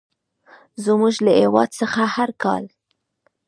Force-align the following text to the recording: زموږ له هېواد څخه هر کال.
زموږ 0.85 1.15
له 1.25 1.31
هېواد 1.39 1.69
څخه 1.79 2.01
هر 2.15 2.29
کال. 2.43 2.63